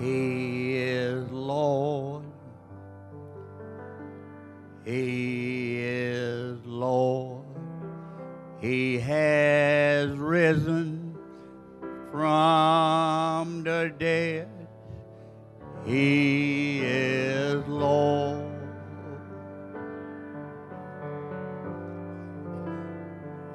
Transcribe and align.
He 0.00 0.76
is 0.76 1.28
Lord. 1.32 2.22
He 4.84 5.78
is 5.80 6.64
Lord. 6.64 7.44
He 8.60 8.98
has 9.00 10.10
risen 10.10 11.16
from 12.12 13.64
the 13.64 13.92
dead. 13.98 14.48
He 15.84 16.80
is 16.80 17.66
Lord. 17.66 18.44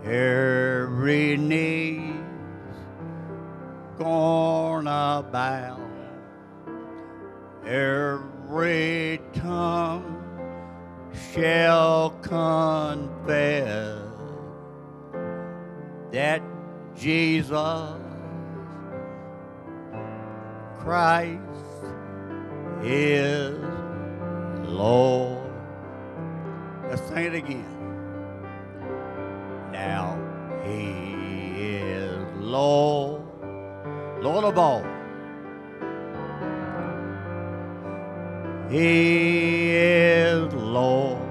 Every 0.04 1.38
knee's 1.38 2.14
gonna 3.98 5.26
bow. 5.32 5.83
Every 7.74 9.20
tongue 9.34 10.22
shall 11.34 12.12
confess 12.22 13.98
that 16.12 16.44
Jesus 16.96 18.00
Christ 20.82 21.42
is 22.84 23.58
Lord. 24.70 25.50
Let's 26.88 27.02
sing 27.08 27.26
it 27.26 27.34
again. 27.34 27.66
Now 29.72 30.20
he 30.64 31.80
is 31.80 32.24
Lord, 32.38 33.24
Lord 34.22 34.46
of 34.46 34.60
all. 34.60 34.86
He 38.74 39.70
is 39.70 40.52
Lord. 40.52 41.22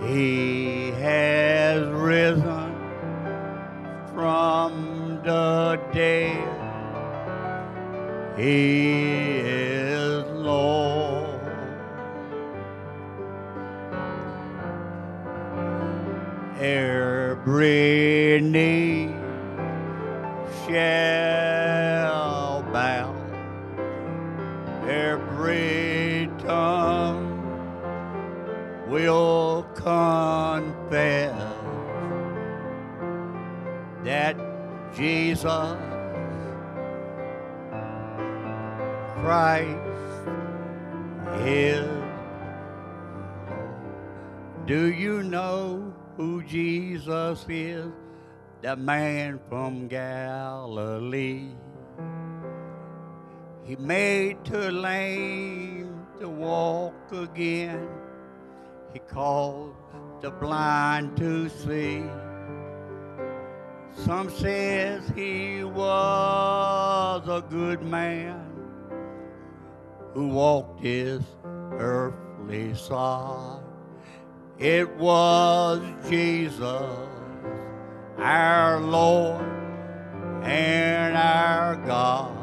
He 0.00 0.92
has 0.92 1.86
risen 1.90 2.74
from 4.14 5.20
the 5.22 5.78
dead. 5.92 6.48
He 8.38 9.40
is 9.40 10.24
Lord. 10.30 11.40
Every 16.58 18.40
knee 18.40 19.14
shall 20.66 21.51
bow, 22.72 23.14
every 24.88 26.28
tongue 26.38 27.28
will 28.88 29.66
confess 29.74 31.34
that 34.04 34.36
Jesus 34.94 35.76
Christ 39.20 39.78
is. 41.44 41.88
Do 44.66 44.92
you 44.92 45.22
know 45.22 45.92
who 46.16 46.42
Jesus 46.42 47.44
is? 47.48 47.86
The 48.62 48.76
man 48.76 49.40
from 49.48 49.88
Galilee. 49.88 51.48
He 53.64 53.76
made 53.76 54.44
the 54.44 54.72
lame 54.72 56.06
to 56.18 56.28
walk 56.28 56.94
again. 57.12 57.88
He 58.92 58.98
called 58.98 59.74
the 60.20 60.30
blind 60.30 61.16
to 61.18 61.48
see. 61.48 62.02
Some 63.94 64.30
says 64.30 65.02
he 65.14 65.62
was 65.64 67.22
a 67.28 67.44
good 67.48 67.82
man 67.82 68.50
who 70.14 70.28
walked 70.28 70.80
his 70.80 71.22
earthly 71.78 72.74
side. 72.74 73.60
It 74.58 74.88
was 74.96 75.80
Jesus, 76.08 77.08
our 78.18 78.80
Lord 78.80 79.44
and 80.42 81.16
our 81.16 81.76
God. 81.86 82.41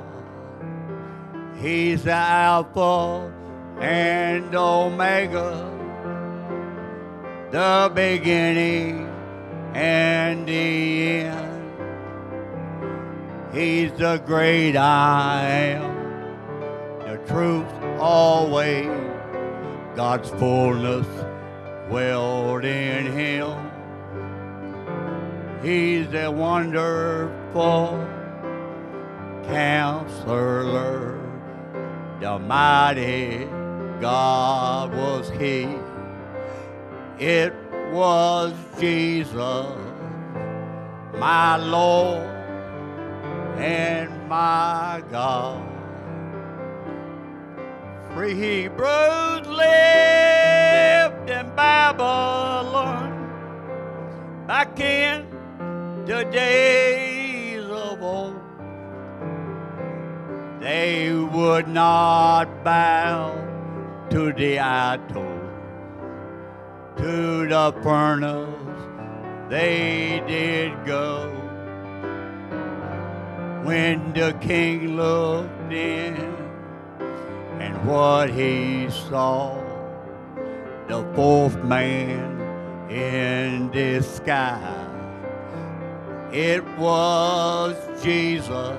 He's 1.59 2.03
the 2.05 2.13
Alpha 2.13 3.33
and 3.81 4.55
Omega, 4.55 5.69
the 7.51 7.91
beginning 7.93 9.09
and 9.73 10.47
the 10.47 11.25
end. 11.25 11.73
He's 13.53 13.91
the 13.93 14.21
great 14.25 14.77
I 14.77 15.41
am, 15.45 16.99
the 16.99 17.17
truth 17.27 17.65
always, 17.99 18.87
God's 19.97 20.29
fullness 20.29 21.07
dwelled 21.89 22.63
in 22.63 23.11
him. 23.11 23.51
He's 25.61 26.13
a 26.13 26.31
wonderful 26.31 28.07
counselor, 29.45 31.19
the 32.19 32.37
mighty 32.37 33.45
God 34.01 34.93
was 34.93 35.29
he. 35.29 35.67
It 37.17 37.53
was 37.91 38.53
Jesus, 38.79 39.77
my 41.17 41.55
Lord 41.57 42.27
and 43.57 44.09
my 44.27 45.01
God. 45.09 45.65
Free 48.13 48.35
Hebrews 48.35 49.47
lived 49.47 51.29
in 51.29 51.55
Babylon 51.55 53.15
back 54.45 54.79
in 54.79 55.25
the 56.05 56.23
days 56.25 57.08
They 60.69 61.11
would 61.11 61.67
not 61.67 62.63
bow 62.63 63.33
to 64.11 64.31
the 64.31 64.59
idol, 64.59 65.33
to 66.97 67.47
the 67.47 67.73
furnace 67.81 68.79
they 69.49 70.21
did 70.27 70.85
go. 70.85 71.31
When 73.63 74.13
the 74.13 74.37
king 74.41 74.95
looked 74.95 75.73
in, 75.73 76.15
and 77.59 77.73
what 77.87 78.29
he 78.29 78.91
saw, 78.91 79.57
the 80.87 81.03
fourth 81.15 81.63
man 81.63 82.91
in 82.91 83.71
disguise. 83.71 84.85
It 86.31 86.63
was 86.77 87.75
Jesus, 88.03 88.77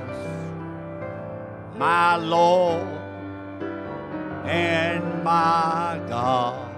my 1.80 2.14
Lord 2.16 2.86
and 4.44 5.24
my 5.24 5.98
God. 6.10 6.68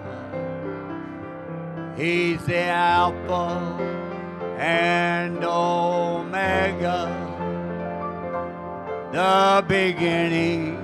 He's 1.96 2.46
the 2.46 2.66
Alpha 2.66 3.76
and 4.60 5.42
Omega, 5.42 7.08
the 9.10 9.64
beginning 9.66 10.76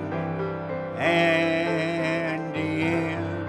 and 0.96 2.52
the 2.56 2.86
end. 3.14 3.46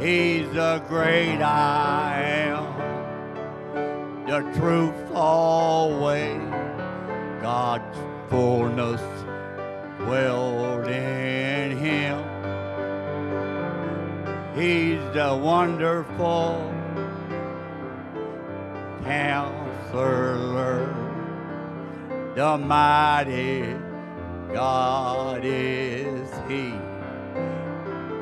He's 0.00 0.48
the 0.52 0.80
great 0.86 1.42
I 1.42 2.22
am, 2.46 2.64
the 4.28 4.42
truth 4.56 5.10
always, 5.12 6.40
God's 7.42 8.11
fullness 8.32 9.02
dwelled 9.98 10.88
in 10.88 11.76
him. 11.76 12.18
He's 14.56 15.02
the 15.12 15.38
wonderful 15.38 16.72
counselor, 19.04 20.86
the 22.34 22.56
mighty 22.56 23.76
God 24.50 25.42
is 25.44 26.30
He. 26.48 26.72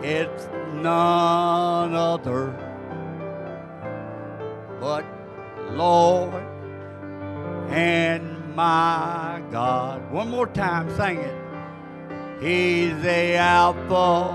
It's 0.02 0.48
none 0.74 1.94
other 1.94 2.52
but 4.80 5.04
Lord 5.70 6.42
and 7.68 8.39
my 8.54 9.42
God. 9.50 10.10
One 10.10 10.28
more 10.30 10.46
time, 10.46 10.94
sing 10.96 11.18
it. 11.18 11.34
He's 12.40 13.00
the 13.02 13.36
Alpha 13.36 14.34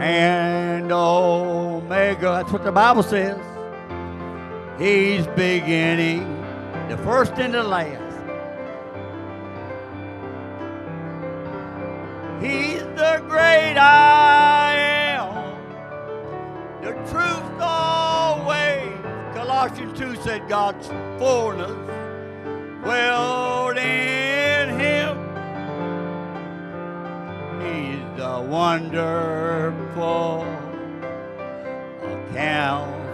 and 0.00 0.90
Omega. 0.90 2.42
That's 2.42 2.52
what 2.52 2.64
the 2.64 2.72
Bible 2.72 3.02
says. 3.02 3.38
He's 4.78 5.26
beginning, 5.28 6.24
the 6.88 6.96
first 6.98 7.32
and 7.34 7.54
the 7.54 7.62
last. 7.62 8.02
He's 12.40 12.82
the 12.82 13.22
great 13.28 13.76
I 13.76 14.74
am, 15.16 15.54
the 16.82 16.92
truth 17.10 17.60
always. 17.60 18.92
Colossians 19.34 19.98
2 19.98 20.16
said 20.22 20.48
God's 20.48 20.86
fullness 21.18 21.97
wonderful 28.78 30.46
counselor, 32.32 33.10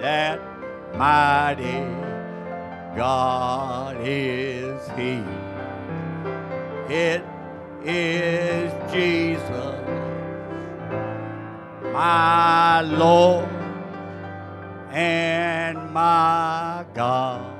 that 0.00 0.40
mighty 0.96 1.84
God 2.96 3.98
is 4.00 4.80
He. 4.96 5.22
It 6.88 7.22
is 7.84 8.72
Jesus, 8.90 9.76
my 11.92 12.80
Lord 12.80 13.48
and 14.90 15.90
my 15.92 16.86
God. 16.94 17.53